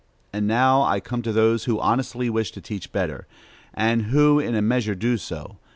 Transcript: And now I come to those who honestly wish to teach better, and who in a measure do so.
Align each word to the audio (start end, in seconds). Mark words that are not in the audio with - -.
And 0.33 0.47
now 0.47 0.81
I 0.81 0.99
come 0.99 1.21
to 1.21 1.31
those 1.31 1.65
who 1.65 1.79
honestly 1.79 2.27
wish 2.27 2.51
to 2.53 2.59
teach 2.59 2.91
better, 2.91 3.27
and 3.71 4.05
who 4.05 4.39
in 4.39 4.55
a 4.55 4.59
measure 4.63 4.95
do 4.95 5.15
so. 5.15 5.59